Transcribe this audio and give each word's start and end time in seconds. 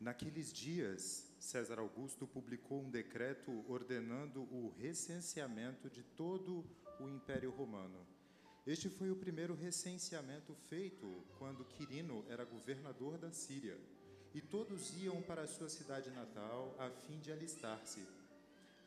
Naqueles 0.00 0.50
dias, 0.50 1.30
César 1.38 1.78
Augusto 1.78 2.26
publicou 2.26 2.80
um 2.80 2.90
decreto 2.90 3.62
ordenando 3.68 4.40
o 4.44 4.72
recenseamento 4.78 5.90
de 5.90 6.02
todo 6.02 6.64
o 6.98 7.06
Império 7.06 7.50
Romano. 7.50 8.06
Este 8.66 8.88
foi 8.88 9.10
o 9.10 9.16
primeiro 9.16 9.54
recenseamento 9.54 10.54
feito 10.70 11.22
quando 11.38 11.66
Quirino 11.66 12.24
era 12.30 12.46
governador 12.46 13.18
da 13.18 13.30
Síria, 13.30 13.76
e 14.32 14.40
todos 14.40 14.96
iam 15.02 15.20
para 15.20 15.42
a 15.42 15.46
sua 15.46 15.68
cidade 15.68 16.10
natal 16.12 16.74
a 16.78 16.88
fim 16.88 17.18
de 17.18 17.30
alistar-se. 17.30 18.02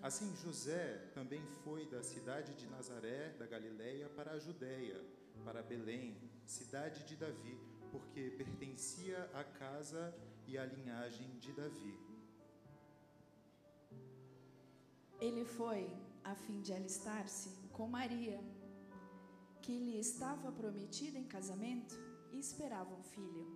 Assim, 0.02 0.36
José 0.38 1.12
também 1.14 1.46
foi 1.64 1.86
da 1.92 2.02
cidade 2.02 2.56
de 2.56 2.66
Nazaré, 2.66 3.36
da 3.38 3.46
Galiléia, 3.46 4.10
para 4.10 4.32
a 4.32 4.40
Judéia, 4.40 5.00
para 5.46 5.62
Belém, 5.62 6.18
cidade 6.44 7.04
de 7.04 7.16
Davi, 7.16 7.56
porque 7.92 8.32
pertencia 8.32 9.30
à 9.36 9.44
casa 9.44 10.12
e 10.48 10.58
à 10.58 10.66
linhagem 10.66 11.30
de 11.40 11.52
Davi. 11.54 11.98
Ele 15.20 15.46
foi 15.46 15.90
a 16.24 16.36
fim 16.36 16.62
de 16.62 16.74
alistar-se 16.74 17.50
com 17.72 17.88
Maria, 17.88 18.40
que 19.62 19.78
lhe 19.80 19.98
estava 19.98 20.52
prometida 20.52 21.18
em 21.18 21.26
casamento 21.26 21.96
e 22.32 22.40
esperava 22.40 22.94
um 22.94 23.04
filho. 23.04 23.48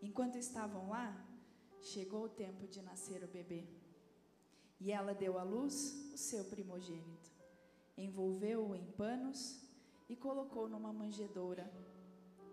Enquanto 0.00 0.36
estavam 0.36 0.88
lá, 0.88 1.08
chegou 1.80 2.24
o 2.24 2.28
tempo 2.28 2.66
de 2.66 2.80
nascer 2.82 3.22
o 3.22 3.28
bebê. 3.28 3.66
E 4.80 4.90
ela 4.90 5.14
deu 5.14 5.38
à 5.38 5.42
luz 5.42 6.10
o 6.12 6.18
seu 6.18 6.44
primogênito, 6.46 7.30
envolveu-o 7.96 8.74
em 8.74 8.84
panos 8.92 9.60
e 10.08 10.16
colocou 10.16 10.68
numa 10.68 10.92
manjedoura, 10.92 11.70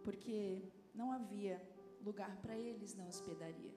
porque 0.03 0.62
não 0.93 1.12
havia 1.12 1.59
lugar 2.02 2.35
para 2.38 2.58
eles 2.58 2.96
na 2.96 3.05
hospedaria. 3.05 3.73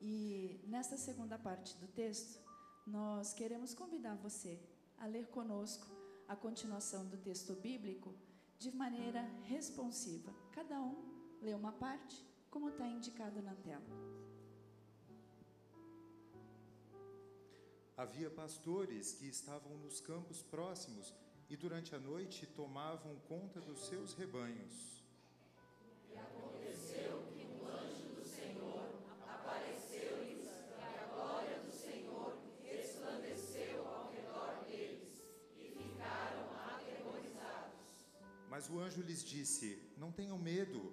E 0.00 0.60
nesta 0.66 0.96
segunda 0.96 1.38
parte 1.38 1.76
do 1.76 1.86
texto, 1.88 2.40
nós 2.86 3.34
queremos 3.34 3.74
convidar 3.74 4.14
você 4.16 4.58
a 4.98 5.06
ler 5.06 5.26
conosco 5.28 5.86
a 6.26 6.34
continuação 6.36 7.06
do 7.06 7.16
texto 7.16 7.54
bíblico 7.54 8.14
de 8.58 8.70
maneira 8.70 9.22
responsiva. 9.44 10.32
Cada 10.52 10.80
um 10.80 10.96
lê 11.40 11.54
uma 11.54 11.72
parte, 11.72 12.24
como 12.50 12.68
está 12.68 12.86
indicado 12.86 13.42
na 13.42 13.54
tela. 13.54 14.20
Havia 17.96 18.30
pastores 18.30 19.12
que 19.12 19.26
estavam 19.26 19.76
nos 19.78 20.00
campos 20.00 20.42
próximos 20.42 21.14
e 21.50 21.56
durante 21.56 21.94
a 21.94 21.98
noite 21.98 22.46
tomavam 22.46 23.16
conta 23.28 23.60
dos 23.60 23.86
seus 23.86 24.14
rebanhos. 24.14 24.99
Anjo 38.90 39.02
lhes 39.02 39.22
disse: 39.24 39.80
Não 39.96 40.10
tenham 40.10 40.36
medo, 40.36 40.92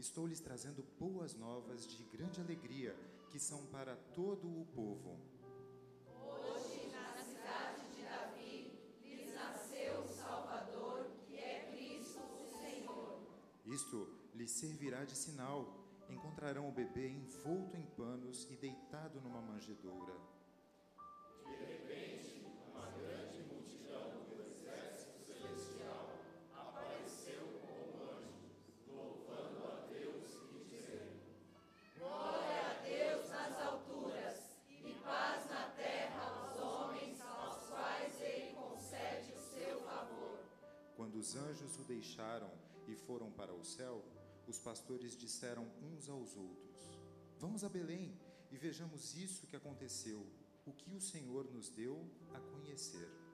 estou 0.00 0.26
lhes 0.26 0.40
trazendo 0.40 0.84
boas 0.98 1.32
novas 1.34 1.86
de 1.86 2.02
grande 2.04 2.40
alegria, 2.40 2.96
que 3.30 3.38
são 3.38 3.64
para 3.66 3.94
todo 4.14 4.48
o 4.48 4.66
povo. 4.74 5.20
Hoje, 6.08 6.90
na 6.90 7.22
cidade 7.22 7.88
de 7.94 8.02
Davi, 8.02 8.72
lhes 9.04 9.32
nasceu 9.32 10.00
o 10.00 10.08
Salvador, 10.08 11.08
que 11.28 11.36
é 11.36 11.70
Cristo 11.70 12.18
o 12.18 12.48
Senhor. 12.48 13.20
Isto 13.64 14.08
lhes 14.34 14.50
servirá 14.50 15.04
de 15.04 15.16
sinal. 15.16 15.84
Encontrarão 16.08 16.68
o 16.68 16.72
bebê 16.72 17.08
envolto 17.08 17.76
em 17.76 17.84
panos 17.96 18.48
e 18.50 18.56
deitado 18.56 19.20
numa 19.20 19.40
manjedoura. 19.40 20.14
Glória 21.42 21.85
os 41.26 41.34
anjos 41.34 41.76
o 41.76 41.82
deixaram 41.82 42.52
e 42.86 42.94
foram 42.94 43.32
para 43.32 43.52
o 43.52 43.64
céu, 43.64 44.00
os 44.46 44.60
pastores 44.60 45.16
disseram 45.16 45.66
uns 45.82 46.08
aos 46.08 46.36
outros: 46.36 46.78
Vamos 47.40 47.64
a 47.64 47.68
Belém 47.68 48.16
e 48.48 48.56
vejamos 48.56 49.16
isso 49.16 49.48
que 49.48 49.56
aconteceu, 49.56 50.24
o 50.64 50.72
que 50.72 50.94
o 50.94 51.00
Senhor 51.00 51.50
nos 51.52 51.68
deu 51.68 52.08
a 52.32 52.38
conhecer. 52.38 53.25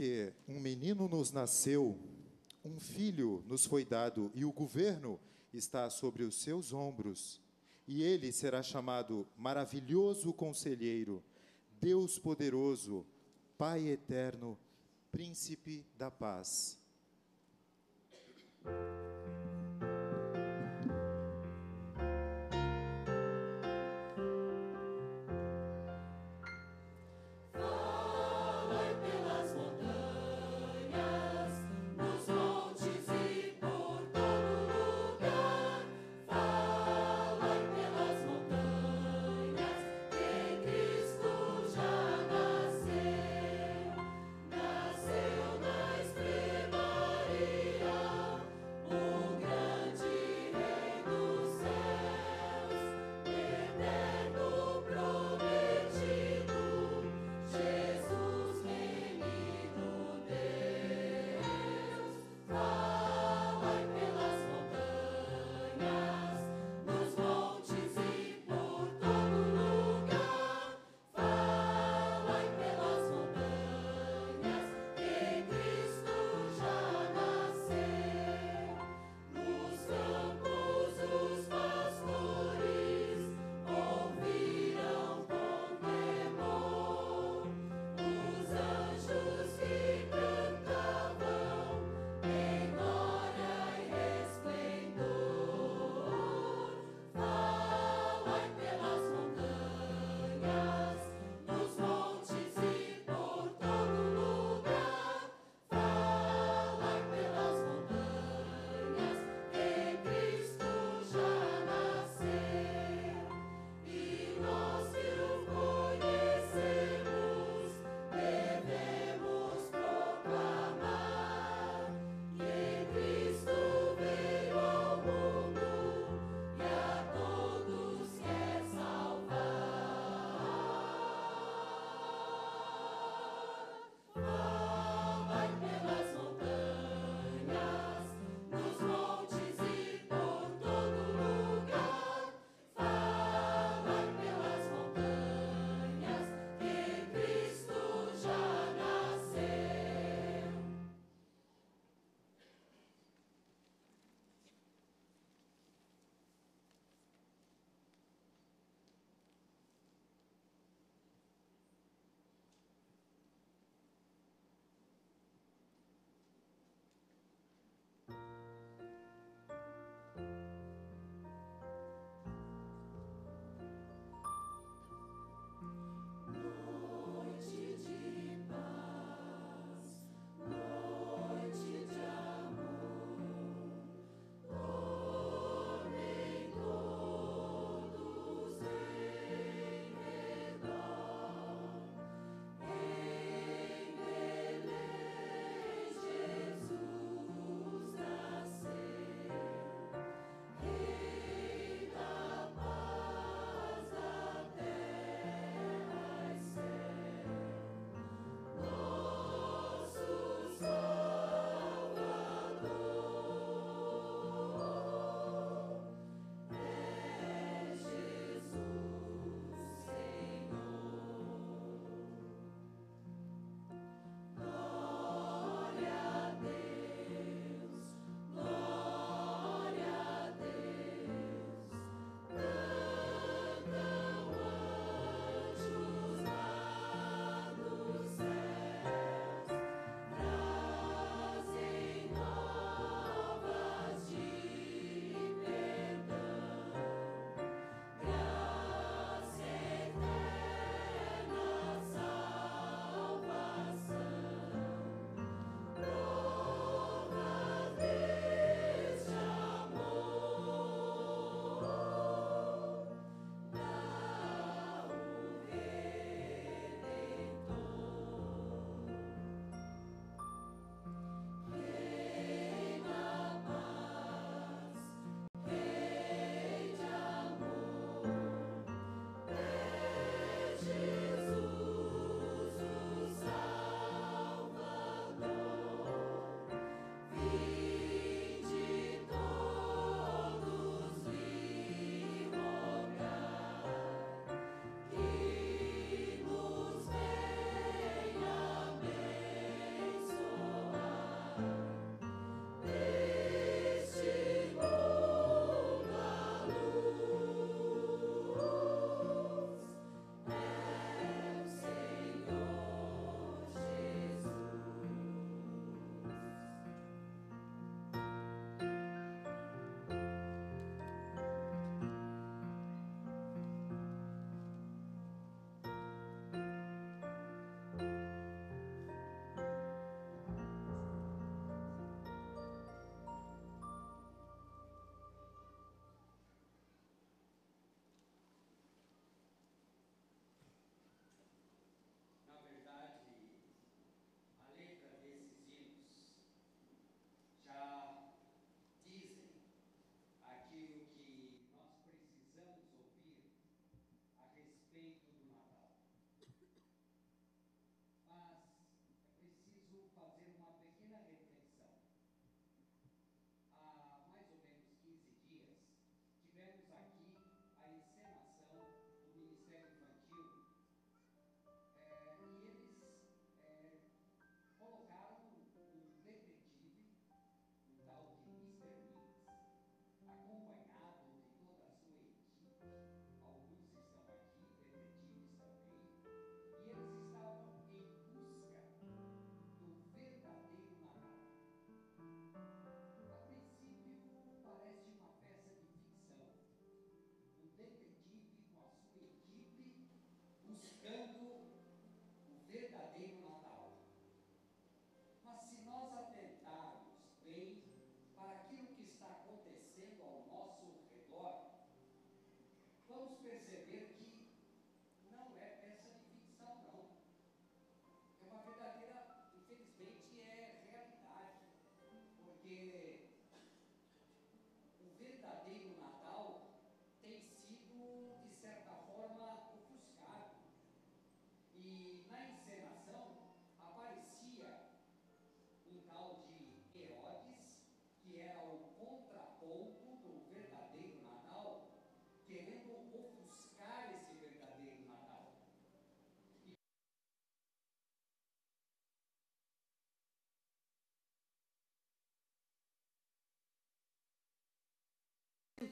Porque 0.00 0.32
um 0.48 0.58
menino 0.58 1.06
nos 1.06 1.30
nasceu, 1.30 1.94
um 2.64 2.80
filho 2.80 3.44
nos 3.46 3.66
foi 3.66 3.84
dado, 3.84 4.32
e 4.34 4.46
o 4.46 4.50
governo 4.50 5.20
está 5.52 5.90
sobre 5.90 6.22
os 6.22 6.40
seus 6.40 6.72
ombros. 6.72 7.38
E 7.86 8.02
ele 8.02 8.32
será 8.32 8.62
chamado 8.62 9.28
Maravilhoso 9.36 10.32
Conselheiro, 10.32 11.22
Deus 11.78 12.18
Poderoso, 12.18 13.04
Pai 13.58 13.88
Eterno, 13.88 14.58
Príncipe 15.12 15.84
da 15.98 16.10
Paz. 16.10 16.78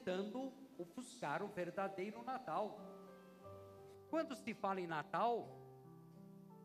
Tentando 0.09 0.51
ofuscar 0.75 1.43
o 1.43 1.47
verdadeiro 1.47 2.23
Natal. 2.23 2.79
Quando 4.09 4.35
se 4.35 4.55
fala 4.55 4.81
em 4.81 4.87
Natal, 4.87 5.47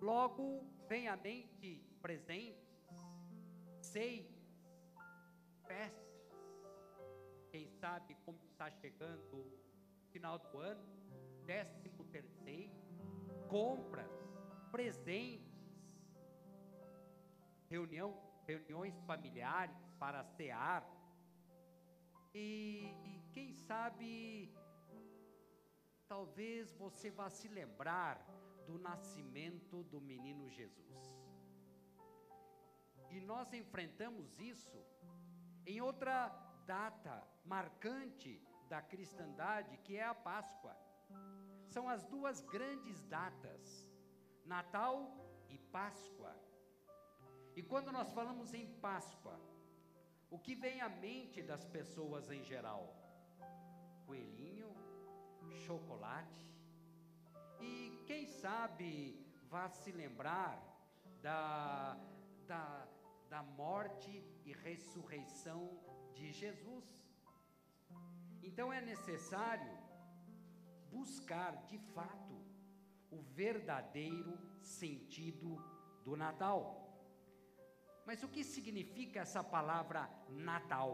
logo 0.00 0.64
vem 0.88 1.08
à 1.08 1.16
mente 1.16 1.84
presentes, 2.00 2.64
ceias, 3.82 4.26
festas. 5.66 6.02
Quem 7.50 7.68
sabe 7.68 8.16
como 8.24 8.38
está 8.44 8.70
chegando 8.70 9.36
o 9.36 10.08
final 10.10 10.38
do 10.38 10.58
ano, 10.58 10.82
décimo 11.44 12.02
terceiro, 12.04 12.72
compras, 13.50 14.10
presentes, 14.72 15.52
reunião, 17.68 18.18
reuniões 18.46 18.98
familiares 19.02 19.76
para 19.98 20.24
cear, 20.24 20.82
e 22.34 23.22
quem 23.34 23.52
sabe, 23.52 24.08
talvez 26.06 26.72
você 26.82 27.10
vá 27.10 27.28
se 27.28 27.48
lembrar 27.48 28.16
do 28.66 28.78
nascimento 28.78 29.82
do 29.92 30.00
menino 30.00 30.48
Jesus. 30.48 31.02
E 33.10 33.20
nós 33.20 33.52
enfrentamos 33.52 34.38
isso 34.38 34.78
em 35.66 35.80
outra 35.80 36.16
data 36.64 37.16
marcante 37.44 38.40
da 38.68 38.80
cristandade, 38.80 39.76
que 39.78 39.96
é 39.96 40.04
a 40.04 40.14
Páscoa. 40.14 40.76
São 41.66 41.88
as 41.88 42.04
duas 42.04 42.40
grandes 42.40 43.02
datas, 43.02 43.90
Natal 44.44 44.94
e 45.48 45.58
Páscoa. 45.58 46.34
E 47.56 47.62
quando 47.62 47.90
nós 47.90 48.12
falamos 48.12 48.54
em 48.54 48.66
Páscoa, 48.80 49.40
o 50.30 50.38
que 50.38 50.54
vem 50.54 50.80
à 50.80 50.88
mente 50.88 51.42
das 51.42 51.64
pessoas 51.64 52.30
em 52.30 52.42
geral? 52.42 53.03
Chocolate. 55.66 56.44
E 57.60 58.02
quem 58.06 58.26
sabe 58.26 58.88
vá 59.48 59.68
se 59.68 59.90
lembrar 59.92 60.54
da, 61.22 61.96
da, 62.46 62.86
da 63.28 63.42
morte 63.42 64.22
e 64.44 64.52
ressurreição 64.52 65.60
de 66.12 66.32
Jesus. 66.32 66.86
Então 68.42 68.72
é 68.72 68.80
necessário 68.80 69.72
buscar 70.90 71.52
de 71.66 71.78
fato 71.94 72.34
o 73.10 73.22
verdadeiro 73.22 74.38
sentido 74.60 75.56
do 76.04 76.16
Natal. 76.16 76.84
Mas 78.06 78.22
o 78.22 78.28
que 78.28 78.44
significa 78.44 79.20
essa 79.20 79.42
palavra 79.42 80.10
Natal? 80.28 80.92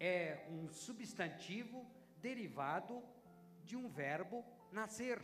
É 0.00 0.48
um 0.50 0.68
substantivo 0.68 1.86
derivado 2.22 3.02
de 3.64 3.76
um 3.76 3.88
verbo 3.88 4.44
nascer. 4.70 5.20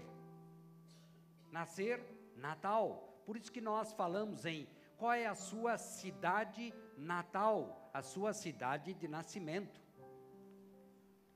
Nascer, 1.50 1.98
Natal. 2.36 3.22
Por 3.24 3.36
isso 3.36 3.52
que 3.52 3.60
nós 3.60 3.92
falamos 3.92 4.44
em 4.44 4.68
qual 4.96 5.12
é 5.12 5.26
a 5.26 5.34
sua 5.34 5.78
cidade 5.78 6.74
natal, 6.96 7.90
a 7.94 8.02
sua 8.02 8.32
cidade 8.32 8.94
de 8.94 9.06
nascimento. 9.06 9.80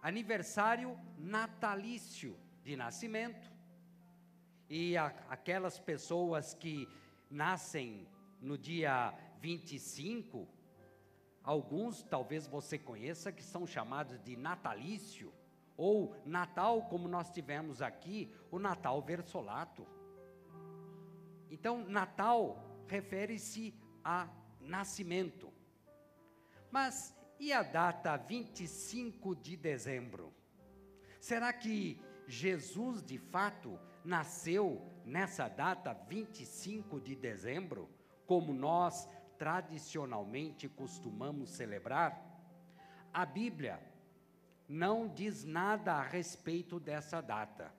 Aniversário 0.01 0.98
natalício 1.16 2.37
de 2.64 2.77
nascimento. 2.77 3.51
E 4.68 4.96
a, 4.96 5.07
aquelas 5.29 5.79
pessoas 5.79 6.55
que 6.55 6.88
nascem 7.31 8.09
no 8.40 8.59
dia 8.59 9.14
25, 9.40 10.48
alguns 11.42 12.03
talvez 12.03 12.46
você 12.46 12.79
conheça 12.79 13.31
que 13.31 13.42
são 13.42 13.66
chamados 13.66 14.18
de 14.22 14.37
natalício, 14.37 15.33
ou 15.77 16.15
Natal, 16.25 16.83
como 16.83 17.09
nós 17.09 17.31
tivemos 17.31 17.81
aqui, 17.81 18.33
o 18.51 18.59
Natal 18.59 19.01
versolato. 19.03 19.87
Então, 21.51 21.85
Natal 21.89 22.85
refere-se 22.87 23.75
a 24.05 24.29
nascimento. 24.61 25.53
Mas 26.71 27.15
e 27.39 27.53
a 27.53 27.63
data 27.63 28.17
25 28.17 29.35
de 29.37 29.57
dezembro? 29.57 30.33
Será 31.21 31.53
que 31.53 32.01
Jesus 32.27 33.03
de 33.03 33.19
fato 33.19 33.79
nasceu 34.05 34.81
nessa 35.05 35.49
data 35.49 35.93
25 35.93 37.01
de 37.01 37.17
dezembro, 37.17 37.89
como 38.27 38.55
nós 38.55 39.09
tradicionalmente 39.39 40.69
costumamos 40.69 41.51
celebrar? 41.51 42.33
A 43.13 43.27
Bíblia 43.27 43.81
não 44.68 45.09
diz 45.09 45.44
nada 45.44 45.94
a 45.94 46.03
respeito 46.03 46.81
dessa 46.81 47.20
data. 47.20 47.72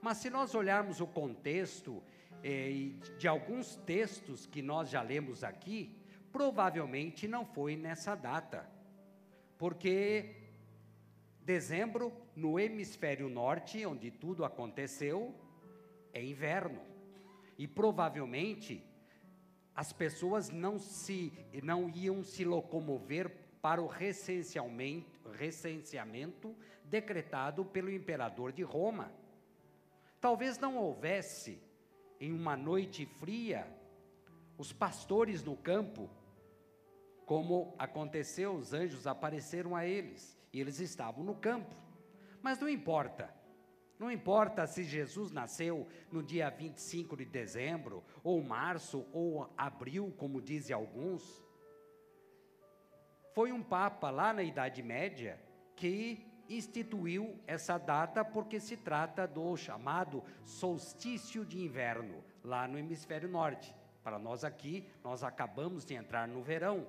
Mas 0.00 0.18
se 0.18 0.28
nós 0.30 0.54
olharmos 0.54 1.00
o 1.00 1.06
contexto 1.06 2.02
eh, 2.42 2.90
de 3.18 3.26
alguns 3.26 3.76
textos 3.76 4.46
que 4.46 4.60
nós 4.60 4.90
já 4.90 5.02
lemos 5.02 5.42
aqui, 5.42 5.96
provavelmente 6.30 7.26
não 7.26 7.46
foi 7.46 7.76
nessa 7.76 8.14
data, 8.14 8.68
porque 9.56 10.36
dezembro, 11.44 12.12
no 12.34 12.58
hemisfério 12.58 13.28
norte, 13.28 13.86
onde 13.86 14.10
tudo 14.10 14.44
aconteceu, 14.44 15.34
é 16.12 16.22
inverno. 16.22 16.80
E 17.56 17.68
provavelmente 17.68 18.84
as 19.74 19.92
pessoas 19.92 20.50
não 20.50 20.78
se 20.78 21.32
não 21.62 21.88
iam 21.88 22.22
se 22.22 22.44
locomover 22.44 23.43
para 23.64 23.80
o 23.80 23.86
recenseamento, 23.86 26.54
decretado 26.84 27.64
pelo 27.64 27.90
imperador 27.90 28.52
de 28.52 28.62
Roma. 28.62 29.10
Talvez 30.20 30.58
não 30.58 30.76
houvesse 30.76 31.58
em 32.20 32.30
uma 32.30 32.58
noite 32.58 33.06
fria 33.06 33.66
os 34.58 34.70
pastores 34.70 35.42
no 35.42 35.56
campo, 35.56 36.10
como 37.24 37.74
aconteceu, 37.78 38.54
os 38.54 38.74
anjos 38.74 39.06
apareceram 39.06 39.74
a 39.74 39.86
eles 39.86 40.38
e 40.52 40.60
eles 40.60 40.78
estavam 40.78 41.24
no 41.24 41.34
campo. 41.34 41.74
Mas 42.42 42.58
não 42.58 42.68
importa. 42.68 43.34
Não 43.98 44.10
importa 44.10 44.66
se 44.66 44.84
Jesus 44.84 45.32
nasceu 45.32 45.88
no 46.12 46.22
dia 46.22 46.50
25 46.50 47.16
de 47.16 47.24
dezembro, 47.24 48.04
ou 48.22 48.42
março, 48.42 49.06
ou 49.10 49.50
abril, 49.56 50.12
como 50.18 50.42
dizem 50.42 50.76
alguns. 50.76 51.42
Foi 53.34 53.50
um 53.50 53.64
Papa 53.64 54.10
lá 54.10 54.32
na 54.32 54.44
Idade 54.44 54.80
Média 54.80 55.40
que 55.74 56.24
instituiu 56.48 57.36
essa 57.48 57.76
data 57.76 58.24
porque 58.24 58.60
se 58.60 58.76
trata 58.76 59.26
do 59.26 59.56
chamado 59.56 60.22
solstício 60.44 61.44
de 61.44 61.60
inverno, 61.60 62.22
lá 62.44 62.68
no 62.68 62.78
hemisfério 62.78 63.28
norte. 63.28 63.74
Para 64.04 64.20
nós 64.20 64.44
aqui, 64.44 64.88
nós 65.02 65.24
acabamos 65.24 65.84
de 65.84 65.94
entrar 65.94 66.28
no 66.28 66.42
verão. 66.42 66.86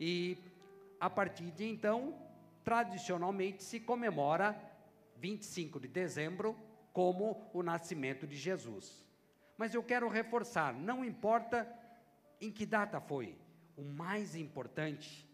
E 0.00 0.36
a 0.98 1.08
partir 1.08 1.52
de 1.52 1.64
então, 1.64 2.18
tradicionalmente 2.64 3.62
se 3.62 3.78
comemora 3.78 4.60
25 5.18 5.78
de 5.78 5.86
dezembro 5.86 6.56
como 6.92 7.48
o 7.52 7.62
nascimento 7.62 8.26
de 8.26 8.36
Jesus. 8.36 9.06
Mas 9.56 9.74
eu 9.74 9.82
quero 9.84 10.08
reforçar, 10.08 10.74
não 10.74 11.04
importa 11.04 11.72
em 12.40 12.50
que 12.50 12.66
data 12.66 13.00
foi, 13.00 13.38
o 13.76 13.82
mais 13.82 14.34
importante 14.34 15.25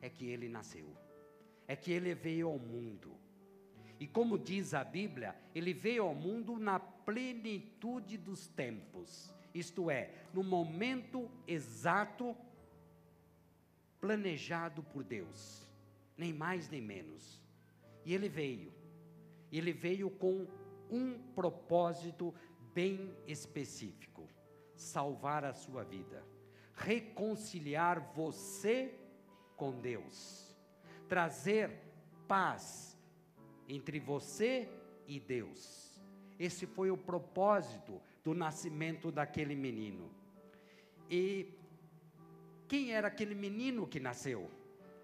é 0.00 0.08
que 0.08 0.26
ele 0.26 0.48
nasceu, 0.48 0.96
é 1.66 1.74
que 1.76 1.92
ele 1.92 2.14
veio 2.14 2.48
ao 2.48 2.58
mundo. 2.58 3.16
E 4.00 4.06
como 4.06 4.38
diz 4.38 4.74
a 4.74 4.84
Bíblia, 4.84 5.34
ele 5.54 5.72
veio 5.72 6.04
ao 6.04 6.14
mundo 6.14 6.58
na 6.58 6.78
plenitude 6.78 8.16
dos 8.16 8.46
tempos, 8.46 9.34
isto 9.54 9.90
é, 9.90 10.14
no 10.32 10.42
momento 10.42 11.30
exato 11.46 12.36
planejado 14.00 14.82
por 14.82 15.02
Deus, 15.02 15.66
nem 16.16 16.32
mais 16.32 16.68
nem 16.68 16.80
menos. 16.80 17.40
E 18.04 18.14
ele 18.14 18.28
veio, 18.28 18.72
ele 19.50 19.72
veio 19.72 20.10
com 20.10 20.46
um 20.90 21.18
propósito 21.34 22.34
bem 22.72 23.14
específico: 23.26 24.28
salvar 24.74 25.44
a 25.44 25.52
sua 25.52 25.82
vida, 25.82 26.24
reconciliar 26.74 28.12
você 28.14 28.97
com 29.58 29.72
Deus, 29.72 30.56
trazer 31.08 31.82
paz 32.26 32.96
entre 33.68 33.98
você 33.98 34.68
e 35.06 35.20
Deus. 35.20 36.00
Esse 36.38 36.64
foi 36.66 36.90
o 36.90 36.96
propósito 36.96 38.00
do 38.24 38.32
nascimento 38.32 39.10
daquele 39.10 39.56
menino. 39.56 40.10
E 41.10 41.52
quem 42.68 42.92
era 42.92 43.08
aquele 43.08 43.34
menino 43.34 43.86
que 43.86 43.98
nasceu? 43.98 44.48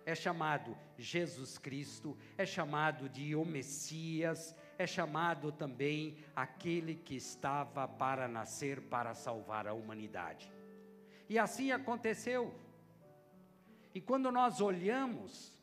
É 0.07 0.15
chamado 0.15 0.77
Jesus 0.97 1.59
Cristo, 1.59 2.17
é 2.39 2.47
chamado 2.47 3.09
de 3.09 3.35
o 3.35 3.45
Messias, 3.45 4.55
é 4.79 4.87
chamado 4.87 5.51
também 5.51 6.19
aquele 6.37 6.95
que 6.95 7.17
estava 7.17 7.89
para 7.89 8.29
nascer 8.29 8.83
para 8.83 9.15
salvar 9.15 9.67
a 9.67 9.73
humanidade. 9.73 10.53
E 11.29 11.39
assim 11.39 11.73
aconteceu. 11.73 12.55
E 13.95 14.01
quando 14.01 14.31
nós 14.33 14.61
olhamos 14.61 15.55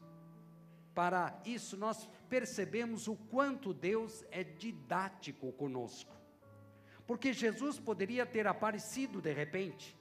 para 0.96 1.40
isso, 1.46 1.76
nós 1.76 2.10
percebemos 2.30 3.08
o 3.08 3.16
quanto 3.16 3.74
Deus 3.74 4.24
é 4.32 4.44
didático 4.44 5.52
conosco. 5.52 6.16
Porque 7.06 7.34
Jesus 7.34 7.78
poderia 7.78 8.26
ter 8.26 8.48
aparecido 8.48 9.22
de 9.22 9.34
repente, 9.34 9.98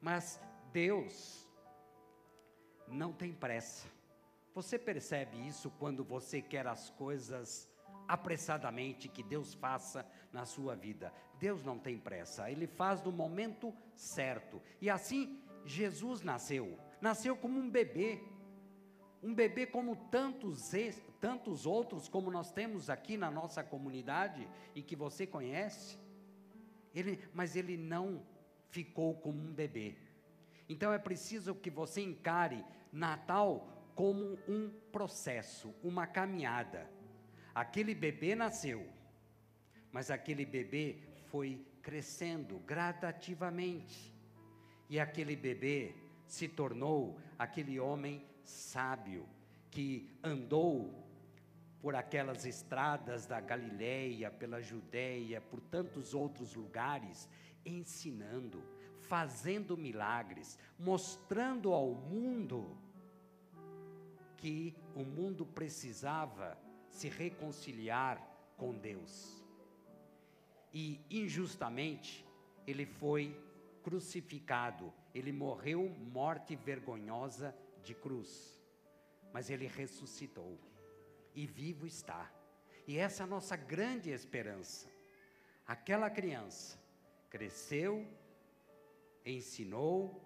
mas 0.00 0.38
Deus 0.72 1.48
não 2.86 3.12
tem 3.12 3.32
pressa. 3.32 3.88
Você 4.54 4.78
percebe 4.78 5.36
isso 5.46 5.70
quando 5.78 6.04
você 6.04 6.42
quer 6.42 6.66
as 6.66 6.90
coisas 6.90 7.70
apressadamente 8.06 9.08
que 9.08 9.22
Deus 9.22 9.54
faça 9.54 10.06
na 10.32 10.44
sua 10.44 10.76
vida. 10.76 11.12
Deus 11.38 11.62
não 11.62 11.78
tem 11.78 11.98
pressa, 11.98 12.50
Ele 12.50 12.66
faz 12.66 13.02
no 13.02 13.12
momento 13.12 13.74
certo. 13.94 14.60
E 14.80 14.88
assim 14.90 15.42
Jesus 15.64 16.22
nasceu. 16.22 16.78
Nasceu 17.06 17.36
como 17.36 17.56
um 17.60 17.70
bebê. 17.70 18.20
Um 19.22 19.32
bebê 19.32 19.64
como 19.64 19.94
tantos, 20.10 20.72
tantos 21.20 21.64
outros, 21.64 22.08
como 22.08 22.32
nós 22.32 22.50
temos 22.50 22.90
aqui 22.90 23.16
na 23.16 23.30
nossa 23.30 23.62
comunidade 23.62 24.48
e 24.74 24.82
que 24.82 24.96
você 24.96 25.24
conhece. 25.24 25.96
Ele, 26.92 27.12
mas 27.32 27.54
ele 27.54 27.76
não 27.76 28.26
ficou 28.70 29.14
como 29.14 29.38
um 29.40 29.52
bebê. 29.52 29.94
Então 30.68 30.92
é 30.92 30.98
preciso 30.98 31.54
que 31.54 31.70
você 31.70 32.00
encare 32.00 32.64
Natal 32.92 33.50
como 33.94 34.36
um 34.48 34.68
processo, 34.90 35.72
uma 35.84 36.08
caminhada. 36.08 36.90
Aquele 37.54 37.94
bebê 37.94 38.34
nasceu, 38.34 38.84
mas 39.92 40.10
aquele 40.10 40.44
bebê 40.44 40.96
foi 41.30 41.64
crescendo 41.82 42.58
gradativamente. 42.66 44.12
E 44.90 44.98
aquele 44.98 45.36
bebê 45.36 45.94
se 46.26 46.48
tornou 46.48 47.18
aquele 47.38 47.78
homem 47.78 48.24
sábio 48.44 49.26
que 49.70 50.10
andou 50.22 51.04
por 51.80 51.94
aquelas 51.94 52.44
estradas 52.44 53.26
da 53.26 53.40
Galileia, 53.40 54.30
pela 54.30 54.60
Judéia, 54.60 55.40
por 55.40 55.60
tantos 55.60 56.14
outros 56.14 56.54
lugares, 56.54 57.28
ensinando 57.64 58.62
fazendo 59.06 59.76
milagres, 59.76 60.58
mostrando 60.78 61.72
ao 61.72 61.94
mundo 61.94 62.76
que 64.36 64.74
o 64.94 65.04
mundo 65.04 65.46
precisava 65.46 66.58
se 66.88 67.08
reconciliar 67.08 68.20
com 68.56 68.74
Deus. 68.74 69.42
E 70.72 71.00
injustamente 71.10 72.26
ele 72.66 72.84
foi 72.84 73.40
crucificado, 73.82 74.92
ele 75.18 75.32
morreu 75.32 75.88
morte 76.12 76.54
vergonhosa 76.54 77.56
de 77.82 77.94
cruz. 77.94 78.60
Mas 79.32 79.48
ele 79.48 79.66
ressuscitou 79.66 80.58
e 81.34 81.46
vivo 81.46 81.86
está. 81.86 82.30
E 82.86 82.98
essa 82.98 83.22
é 83.22 83.24
a 83.24 83.26
nossa 83.26 83.56
grande 83.56 84.10
esperança. 84.10 84.88
Aquela 85.66 86.10
criança 86.10 86.78
cresceu, 87.30 88.06
ensinou 89.24 90.22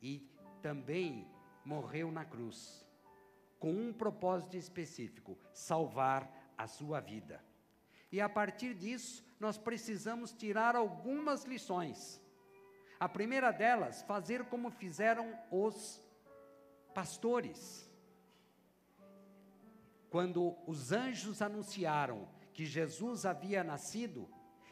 e 0.00 0.30
também 0.62 1.28
morreu 1.64 2.10
na 2.10 2.24
cruz, 2.24 2.86
com 3.58 3.72
um 3.72 3.92
propósito 3.92 4.56
específico: 4.56 5.36
salvar 5.52 6.54
a 6.56 6.66
sua 6.66 7.00
vida. 7.00 7.44
E 8.12 8.20
a 8.20 8.28
partir 8.28 8.74
disso, 8.74 9.24
nós 9.40 9.58
precisamos 9.58 10.32
tirar 10.32 10.76
algumas 10.76 11.44
lições. 11.44 12.22
A 13.04 13.08
primeira 13.08 13.52
delas, 13.52 14.00
fazer 14.00 14.46
como 14.46 14.70
fizeram 14.70 15.38
os 15.50 16.00
pastores. 16.94 17.86
Quando 20.08 20.56
os 20.66 20.90
anjos 20.90 21.42
anunciaram 21.42 22.26
que 22.54 22.64
Jesus 22.64 23.26
havia 23.26 23.62
nascido, 23.62 24.26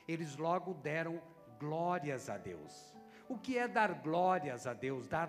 eles 0.09 0.35
logo 0.37 0.73
deram 0.73 1.21
glórias 1.59 2.31
a 2.31 2.38
Deus. 2.38 2.95
O 3.29 3.37
que 3.37 3.59
é 3.59 3.68
dar 3.68 4.01
glórias 4.01 4.66
a 4.66 4.73
Deus, 4.73 5.07
dar 5.07 5.29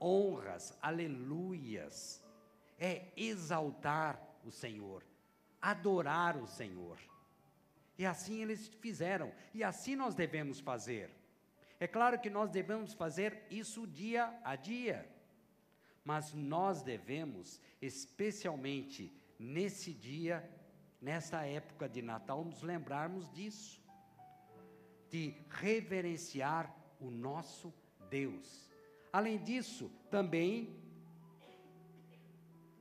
honras, 0.00 0.78
aleluias? 0.80 2.24
É 2.78 3.08
exaltar 3.16 4.22
o 4.44 4.52
Senhor, 4.52 5.02
adorar 5.60 6.36
o 6.36 6.46
Senhor. 6.46 7.00
E 7.98 8.06
assim 8.06 8.42
eles 8.42 8.68
fizeram, 8.80 9.32
e 9.52 9.64
assim 9.64 9.96
nós 9.96 10.14
devemos 10.14 10.60
fazer. 10.60 11.23
É 11.80 11.86
claro 11.86 12.18
que 12.20 12.30
nós 12.30 12.50
devemos 12.50 12.94
fazer 12.94 13.46
isso 13.50 13.86
dia 13.86 14.38
a 14.44 14.56
dia, 14.56 15.08
mas 16.04 16.32
nós 16.32 16.82
devemos, 16.82 17.60
especialmente 17.80 19.12
nesse 19.38 19.92
dia, 19.92 20.48
nessa 21.00 21.44
época 21.44 21.88
de 21.88 22.00
Natal, 22.00 22.44
nos 22.44 22.62
lembrarmos 22.62 23.30
disso, 23.30 23.82
de 25.10 25.34
reverenciar 25.48 26.74
o 27.00 27.10
nosso 27.10 27.72
Deus. 28.08 28.70
Além 29.12 29.38
disso, 29.38 29.90
também 30.10 30.76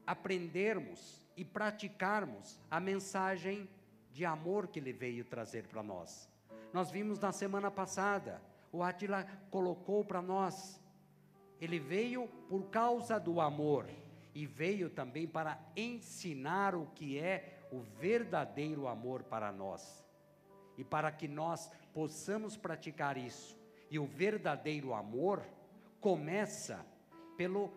aprendermos 0.05 1.23
e 1.35 1.43
praticarmos 1.43 2.59
a 2.69 2.79
mensagem 2.79 3.69
de 4.11 4.25
amor 4.25 4.67
que 4.67 4.79
ele 4.79 4.93
veio 4.93 5.25
trazer 5.25 5.67
para 5.67 5.81
nós. 5.81 6.29
Nós 6.71 6.91
vimos 6.91 7.19
na 7.19 7.31
semana 7.31 7.71
passada, 7.71 8.41
o 8.73 8.81
Atila 8.81 9.25
colocou 9.51 10.03
para 10.03 10.19
nós, 10.19 10.81
ele 11.61 11.79
veio 11.79 12.27
por 12.49 12.63
causa 12.71 13.19
do 13.19 13.39
amor 13.39 13.87
e 14.33 14.47
veio 14.47 14.89
também 14.89 15.27
para 15.27 15.59
ensinar 15.77 16.73
o 16.73 16.87
que 16.87 17.19
é 17.19 17.59
o 17.71 17.81
verdadeiro 17.81 18.87
amor 18.87 19.23
para 19.23 19.51
nós. 19.51 20.03
E 20.75 20.83
para 20.83 21.11
que 21.11 21.27
nós 21.27 21.69
possamos 21.93 22.57
praticar 22.57 23.15
isso, 23.15 23.55
e 23.91 23.99
o 23.99 24.07
verdadeiro 24.07 24.91
amor 24.91 25.45
começa 26.01 26.83
pelo 27.37 27.71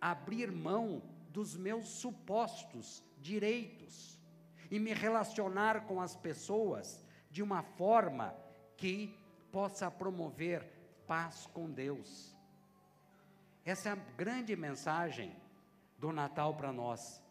abrir 0.00 0.50
mão 0.50 1.00
dos 1.28 1.56
meus 1.56 1.86
supostos 1.88 3.04
direitos 3.18 4.18
e 4.68 4.80
me 4.80 4.92
relacionar 4.92 5.86
com 5.86 6.00
as 6.00 6.16
pessoas 6.16 7.04
de 7.30 7.40
uma 7.40 7.62
forma 7.62 8.34
que 8.76 9.19
possa 9.52 9.90
promover 9.90 10.64
paz 11.06 11.46
com 11.52 11.70
Deus. 11.70 12.34
Essa 13.64 13.90
é 13.90 13.92
a 13.92 13.96
grande 14.16 14.56
mensagem 14.56 15.34
do 15.98 16.12
Natal 16.12 16.54
para 16.54 16.72
nós. 16.72 17.22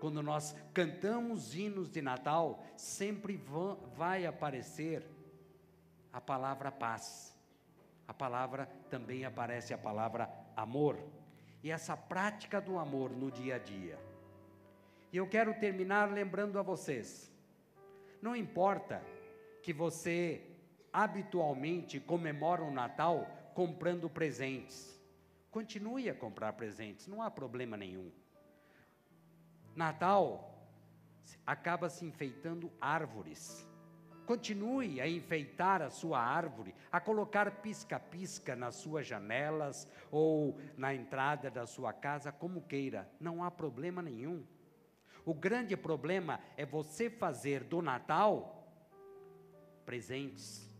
Quando 0.00 0.22
nós 0.22 0.54
cantamos 0.74 1.54
hinos 1.54 1.90
de 1.90 2.02
Natal, 2.02 2.64
sempre 2.76 3.36
vai 3.96 4.26
aparecer 4.26 5.06
a 6.12 6.20
palavra 6.20 6.70
paz 6.70 7.32
a 8.12 8.14
palavra 8.14 8.68
também 8.90 9.24
aparece 9.24 9.72
a 9.72 9.78
palavra 9.78 10.28
amor. 10.54 10.98
E 11.62 11.70
essa 11.70 11.96
prática 11.96 12.60
do 12.60 12.78
amor 12.78 13.10
no 13.10 13.30
dia 13.30 13.56
a 13.56 13.58
dia. 13.58 13.98
E 15.10 15.16
eu 15.16 15.26
quero 15.26 15.54
terminar 15.54 16.12
lembrando 16.12 16.58
a 16.58 16.62
vocês: 16.62 17.32
não 18.20 18.36
importa 18.36 19.02
que 19.62 19.72
você 19.72 20.51
habitualmente 20.92 21.98
comemora 21.98 22.62
o 22.62 22.70
Natal 22.70 23.26
comprando 23.54 24.10
presentes. 24.10 25.00
Continue 25.50 26.08
a 26.08 26.14
comprar 26.14 26.52
presentes, 26.52 27.06
não 27.06 27.22
há 27.22 27.30
problema 27.30 27.76
nenhum. 27.76 28.10
Natal 29.74 30.52
acaba 31.46 31.88
se 31.88 32.04
enfeitando 32.04 32.72
árvores. 32.80 33.66
Continue 34.26 35.00
a 35.00 35.08
enfeitar 35.08 35.82
a 35.82 35.90
sua 35.90 36.20
árvore, 36.20 36.74
a 36.90 37.00
colocar 37.00 37.50
pisca-pisca 37.60 38.54
nas 38.54 38.76
suas 38.76 39.06
janelas 39.06 39.88
ou 40.10 40.58
na 40.76 40.94
entrada 40.94 41.50
da 41.50 41.66
sua 41.66 41.92
casa, 41.92 42.30
como 42.30 42.62
queira, 42.62 43.10
não 43.20 43.42
há 43.42 43.50
problema 43.50 44.00
nenhum. 44.00 44.44
O 45.24 45.34
grande 45.34 45.76
problema 45.76 46.40
é 46.56 46.64
você 46.64 47.10
fazer 47.10 47.64
do 47.64 47.82
Natal 47.82 48.58
presentes, 49.84 50.71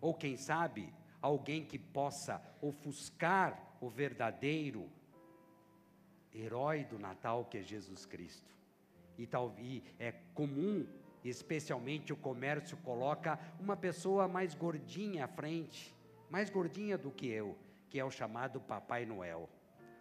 ou 0.00 0.14
quem 0.14 0.36
sabe, 0.36 0.92
alguém 1.20 1.64
que 1.64 1.78
possa 1.78 2.42
ofuscar 2.60 3.76
o 3.80 3.88
verdadeiro 3.88 4.90
herói 6.34 6.84
do 6.84 6.98
Natal 6.98 7.44
que 7.44 7.58
é 7.58 7.62
Jesus 7.62 8.04
Cristo. 8.04 8.54
E, 9.18 9.26
tal, 9.26 9.54
e 9.58 9.82
é 9.98 10.12
comum 10.34 10.86
especialmente 11.28 12.12
o 12.12 12.16
comércio 12.16 12.76
coloca 12.78 13.38
uma 13.58 13.76
pessoa 13.76 14.28
mais 14.28 14.54
gordinha 14.54 15.24
à 15.24 15.28
frente, 15.28 15.94
mais 16.30 16.50
gordinha 16.50 16.96
do 16.96 17.10
que 17.10 17.26
eu, 17.26 17.56
que 17.88 17.98
é 17.98 18.04
o 18.04 18.10
chamado 18.10 18.60
Papai 18.60 19.04
Noel. 19.04 19.48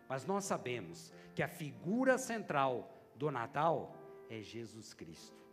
Mas 0.08 0.26
nós 0.26 0.46
sabemos 0.46 1.14
que 1.34 1.42
a 1.42 1.48
figura 1.48 2.18
central 2.18 2.92
do 3.16 3.32
Natal 3.32 3.96
é 4.30 4.42
Jesus 4.42 4.94
Cristo. 4.94 5.45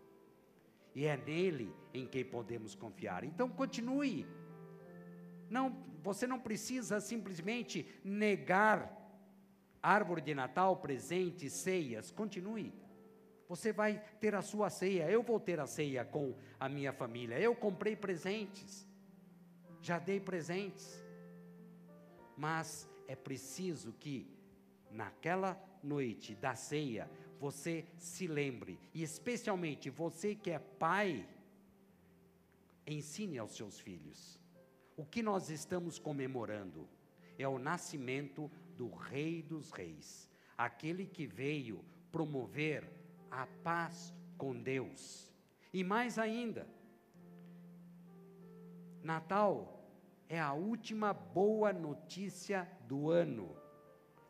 E 0.94 1.06
é 1.06 1.16
nele 1.16 1.74
em 1.92 2.06
quem 2.06 2.24
podemos 2.24 2.74
confiar. 2.74 3.24
Então 3.24 3.48
continue. 3.48 4.26
Não, 5.48 5.84
você 6.02 6.26
não 6.26 6.38
precisa 6.38 7.00
simplesmente 7.00 7.86
negar 8.04 8.98
árvore 9.82 10.20
de 10.20 10.34
Natal, 10.34 10.76
presentes, 10.76 11.52
ceias. 11.52 12.10
Continue. 12.10 12.72
Você 13.48 13.72
vai 13.72 14.02
ter 14.20 14.34
a 14.34 14.40
sua 14.40 14.70
ceia, 14.70 15.10
eu 15.10 15.22
vou 15.22 15.38
ter 15.38 15.60
a 15.60 15.66
ceia 15.66 16.04
com 16.04 16.34
a 16.58 16.68
minha 16.68 16.92
família. 16.92 17.38
Eu 17.38 17.54
comprei 17.54 17.94
presentes, 17.94 18.88
já 19.80 19.98
dei 19.98 20.20
presentes. 20.20 21.02
Mas 22.36 22.88
é 23.06 23.14
preciso 23.14 23.92
que, 23.92 24.26
naquela 24.90 25.60
noite 25.82 26.34
da 26.34 26.54
ceia, 26.54 27.10
você 27.42 27.84
se 27.98 28.28
lembre, 28.28 28.78
e 28.94 29.02
especialmente 29.02 29.90
você 29.90 30.32
que 30.32 30.52
é 30.52 30.60
pai, 30.60 31.28
ensine 32.86 33.36
aos 33.36 33.56
seus 33.56 33.80
filhos. 33.80 34.38
O 34.96 35.04
que 35.04 35.24
nós 35.24 35.50
estamos 35.50 35.98
comemorando 35.98 36.88
é 37.36 37.48
o 37.48 37.58
nascimento 37.58 38.48
do 38.76 38.88
Rei 38.94 39.42
dos 39.42 39.72
Reis, 39.72 40.30
aquele 40.56 41.04
que 41.04 41.26
veio 41.26 41.84
promover 42.12 42.88
a 43.28 43.44
paz 43.64 44.14
com 44.38 44.54
Deus. 44.54 45.28
E 45.72 45.82
mais 45.82 46.20
ainda, 46.20 46.64
Natal 49.02 49.84
é 50.28 50.38
a 50.38 50.52
última 50.52 51.12
boa 51.12 51.72
notícia 51.72 52.70
do 52.86 53.10
ano. 53.10 53.56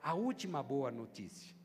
A 0.03 0.14
última 0.14 0.62
boa 0.62 0.90
notícia. 0.90 1.62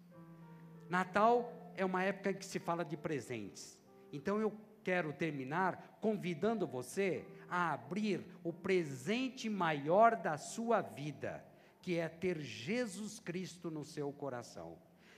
Natal 0.90 1.72
é 1.76 1.86
uma 1.86 2.04
época 2.04 2.32
em 2.32 2.36
que 2.36 2.46
se 2.46 2.60
fala 2.60 2.84
de 2.84 2.98
presentes. 2.98 3.78
Então 4.12 4.40
eu 4.40 4.54
quero 4.84 5.12
terminar 5.12 5.98
convidando 6.02 6.66
você 6.66 7.26
a 7.50 7.74
abrir 7.74 8.26
o 8.44 8.54
presente 8.54 9.50
maior 9.50 10.16
da 10.16 10.38
sua 10.38 10.82
vida, 10.82 11.44
que 11.82 11.98
é 11.98 12.08
ter 12.08 12.40
Jesus 12.40 13.20
Cristo 13.20 13.70
no 13.70 13.84
seu 13.84 14.12
coração, 14.12 14.78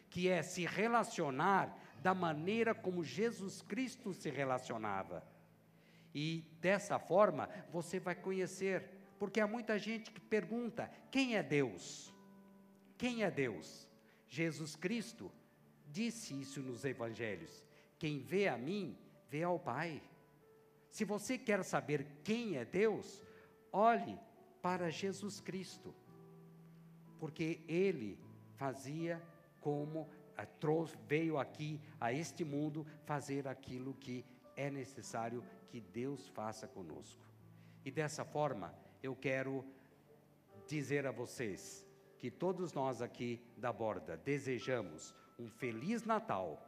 que 0.09 0.27
é 0.27 0.41
se 0.41 0.65
relacionar 0.65 1.77
da 2.01 2.13
maneira 2.13 2.73
como 2.73 3.03
Jesus 3.03 3.61
Cristo 3.61 4.13
se 4.13 4.29
relacionava. 4.29 5.23
E 6.13 6.43
dessa 6.59 6.97
forma 6.97 7.49
você 7.71 7.99
vai 7.99 8.15
conhecer, 8.15 8.83
porque 9.19 9.39
há 9.39 9.47
muita 9.47 9.77
gente 9.77 10.11
que 10.11 10.19
pergunta: 10.19 10.89
quem 11.11 11.35
é 11.35 11.43
Deus? 11.43 12.13
Quem 12.97 13.23
é 13.23 13.29
Deus? 13.29 13.87
Jesus 14.27 14.75
Cristo 14.75 15.31
disse 15.91 16.39
isso 16.39 16.61
nos 16.61 16.85
evangelhos: 16.85 17.63
quem 17.97 18.19
vê 18.19 18.47
a 18.47 18.57
mim, 18.57 18.97
vê 19.29 19.43
ao 19.43 19.59
Pai. 19.59 20.01
Se 20.89 21.05
você 21.05 21.37
quer 21.37 21.63
saber 21.63 22.05
quem 22.23 22.57
é 22.57 22.65
Deus, 22.65 23.23
olhe 23.71 24.17
para 24.61 24.89
Jesus 24.89 25.39
Cristo, 25.39 25.93
porque 27.19 27.61
ele 27.67 28.17
fazia 28.55 29.21
como 29.61 30.09
trouxe, 30.59 30.97
veio 31.07 31.37
aqui 31.37 31.79
a 31.99 32.13
este 32.13 32.43
mundo 32.43 32.85
fazer 33.05 33.47
aquilo 33.47 33.93
que 33.93 34.25
é 34.55 34.69
necessário 34.69 35.43
que 35.69 35.79
Deus 35.79 36.27
faça 36.29 36.67
conosco. 36.67 37.21
E 37.83 37.91
dessa 37.91 38.25
forma, 38.25 38.73
eu 39.01 39.15
quero 39.15 39.65
dizer 40.67 41.05
a 41.05 41.11
vocês 41.11 41.85
que 42.17 42.29
todos 42.29 42.73
nós 42.73 43.01
aqui 43.01 43.41
da 43.57 43.71
borda 43.71 44.17
desejamos 44.17 45.15
um 45.39 45.49
feliz 45.49 46.03
Natal 46.03 46.61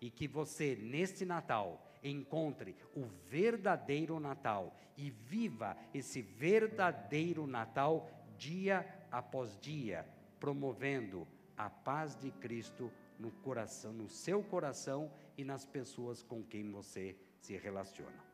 e 0.00 0.10
que 0.10 0.28
você, 0.28 0.76
neste 0.76 1.24
Natal, 1.24 1.84
encontre 2.02 2.76
o 2.94 3.04
verdadeiro 3.28 4.20
Natal 4.20 4.76
e 4.96 5.10
viva 5.10 5.76
esse 5.92 6.22
verdadeiro 6.22 7.46
Natal 7.46 8.08
dia 8.36 8.86
após 9.10 9.58
dia, 9.58 10.06
promovendo 10.38 11.26
a 11.56 11.68
paz 11.68 12.16
de 12.16 12.30
Cristo 12.30 12.92
no 13.18 13.32
coração, 13.32 13.92
no 13.92 14.08
seu 14.08 14.42
coração 14.44 15.10
e 15.36 15.44
nas 15.44 15.64
pessoas 15.64 16.22
com 16.22 16.42
quem 16.42 16.70
você 16.70 17.16
se 17.40 17.56
relaciona. 17.56 18.24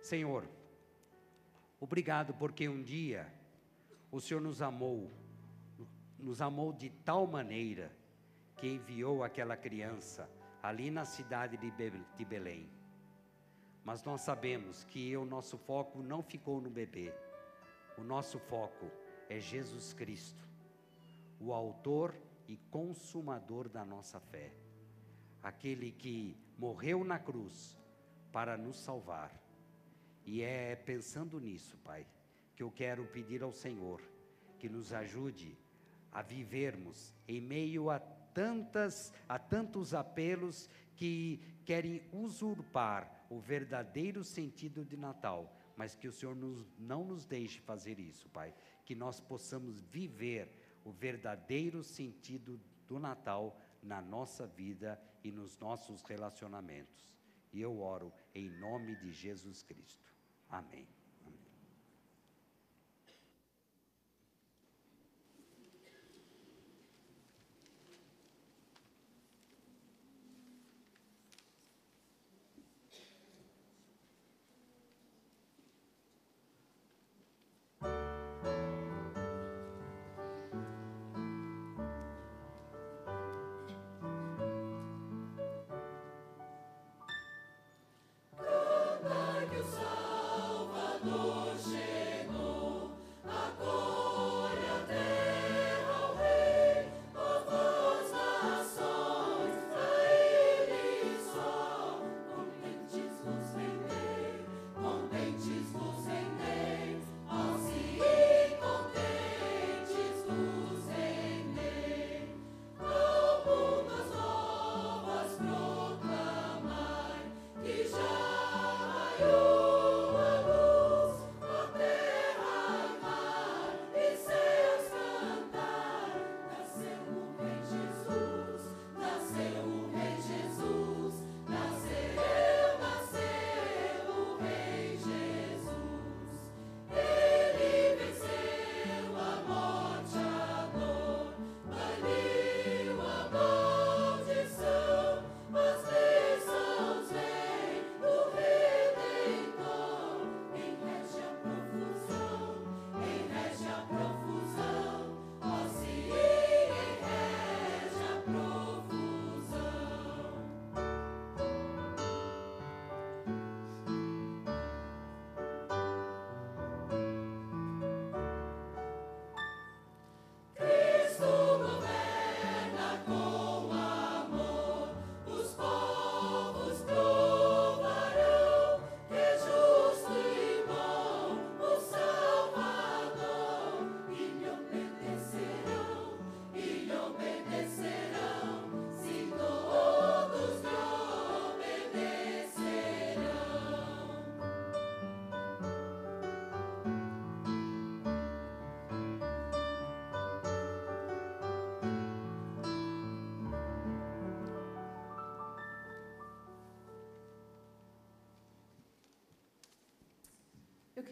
Senhor, 0.00 0.48
obrigado 1.78 2.32
porque 2.34 2.68
um 2.68 2.82
dia 2.82 3.32
o 4.10 4.20
Senhor 4.20 4.40
nos 4.40 4.62
amou, 4.62 5.10
nos 6.18 6.40
amou 6.40 6.72
de 6.72 6.88
tal 6.88 7.26
maneira 7.26 7.94
que 8.62 8.68
enviou 8.68 9.24
aquela 9.24 9.56
criança 9.56 10.30
ali 10.62 10.88
na 10.88 11.04
cidade 11.04 11.56
de 11.56 12.24
Belém. 12.24 12.70
Mas 13.84 14.04
nós 14.04 14.20
sabemos 14.20 14.84
que 14.84 15.16
o 15.16 15.24
nosso 15.24 15.58
foco 15.58 16.00
não 16.00 16.22
ficou 16.22 16.60
no 16.60 16.70
bebê. 16.70 17.12
O 17.98 18.04
nosso 18.04 18.38
foco 18.38 18.88
é 19.28 19.40
Jesus 19.40 19.92
Cristo, 19.92 20.48
o 21.40 21.52
autor 21.52 22.14
e 22.46 22.56
consumador 22.70 23.68
da 23.68 23.84
nossa 23.84 24.20
fé, 24.20 24.52
aquele 25.42 25.90
que 25.90 26.36
morreu 26.56 27.02
na 27.02 27.18
cruz 27.18 27.76
para 28.30 28.56
nos 28.56 28.76
salvar. 28.76 29.34
E 30.24 30.40
é 30.40 30.76
pensando 30.76 31.40
nisso, 31.40 31.76
Pai, 31.78 32.06
que 32.54 32.62
eu 32.62 32.70
quero 32.70 33.06
pedir 33.06 33.42
ao 33.42 33.52
Senhor 33.52 34.00
que 34.56 34.68
nos 34.68 34.92
ajude 34.92 35.58
a 36.12 36.22
vivermos 36.22 37.12
em 37.26 37.40
meio 37.40 37.90
a 37.90 38.00
tantas 38.34 39.12
a 39.28 39.38
tantos 39.38 39.94
apelos 39.94 40.68
que 40.96 41.40
querem 41.64 42.02
usurpar 42.12 43.26
o 43.30 43.38
verdadeiro 43.38 44.22
sentido 44.22 44.84
de 44.84 44.96
Natal, 44.96 45.56
mas 45.76 45.94
que 45.94 46.08
o 46.08 46.12
Senhor 46.12 46.36
nos, 46.36 46.72
não 46.78 47.04
nos 47.04 47.24
deixe 47.24 47.60
fazer 47.60 47.98
isso, 47.98 48.28
Pai, 48.28 48.54
que 48.84 48.94
nós 48.94 49.20
possamos 49.20 49.80
viver 49.80 50.52
o 50.84 50.90
verdadeiro 50.90 51.82
sentido 51.82 52.60
do 52.86 52.98
Natal 52.98 53.58
na 53.82 54.00
nossa 54.00 54.46
vida 54.46 55.00
e 55.24 55.30
nos 55.30 55.58
nossos 55.58 56.02
relacionamentos. 56.02 57.10
E 57.52 57.60
eu 57.60 57.80
oro 57.80 58.12
em 58.34 58.48
nome 58.48 58.96
de 58.96 59.12
Jesus 59.12 59.62
Cristo. 59.62 60.12
Amém. 60.48 60.86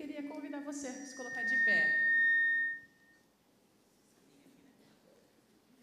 Queria 0.00 0.22
convidar 0.32 0.60
você 0.70 0.86
a 0.88 0.92
se 1.08 1.14
colocar 1.20 1.42
de 1.50 1.56
pé. 1.68 1.82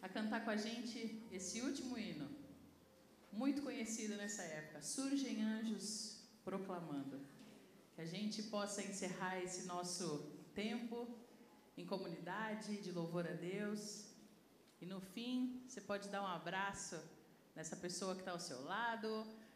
A 0.05 0.09
cantar 0.09 0.39
com 0.43 0.51
a 0.55 0.59
gente 0.65 0.97
esse 1.37 1.61
último 1.67 1.93
hino, 2.03 2.27
muito 3.31 3.61
conhecido 3.67 4.15
nessa 4.21 4.43
época. 4.59 4.81
Surgem 4.81 5.43
anjos 5.43 5.87
proclamando. 6.43 7.17
Que 7.93 8.01
a 8.01 8.09
gente 8.15 8.39
possa 8.55 8.81
encerrar 8.89 9.35
esse 9.45 9.61
nosso 9.73 10.05
tempo 10.55 10.97
em 11.77 11.85
comunidade, 11.93 12.77
de 12.85 12.91
louvor 12.99 13.25
a 13.33 13.35
Deus. 13.51 13.81
E 14.81 14.85
no 14.93 14.99
fim, 15.13 15.63
você 15.67 15.81
pode 15.91 16.09
dar 16.09 16.23
um 16.23 16.31
abraço 16.39 16.97
nessa 17.55 17.75
pessoa 17.75 18.15
que 18.15 18.21
está 18.21 18.31
ao 18.31 18.39
seu 18.39 18.63
lado, 18.63 19.09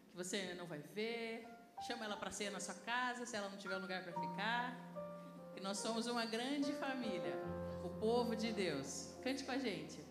que 0.09 0.17
você 0.21 0.53
não 0.53 0.67
vai 0.73 0.81
ver. 0.99 1.47
Chama 1.87 2.05
ela 2.05 2.15
para 2.15 2.29
ceia 2.31 2.51
na 2.51 2.59
sua 2.59 2.75
casa, 2.75 3.25
se 3.25 3.35
ela 3.35 3.49
não 3.49 3.57
tiver 3.57 3.77
lugar 3.77 4.03
para 4.03 4.13
ficar. 4.13 4.75
Que 5.53 5.59
nós 5.59 5.79
somos 5.79 6.05
uma 6.05 6.25
grande 6.25 6.71
família, 6.73 7.35
o 7.83 7.89
povo 7.89 8.35
de 8.35 8.53
Deus. 8.53 9.15
Cante 9.23 9.43
com 9.43 9.51
a 9.51 9.57
gente. 9.57 10.10